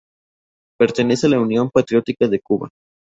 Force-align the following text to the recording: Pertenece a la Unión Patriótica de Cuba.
Pertenece 0.79 1.27
a 1.27 1.29
la 1.29 1.39
Unión 1.39 1.69
Patriótica 1.69 2.27
de 2.27 2.39
Cuba. 2.39 2.69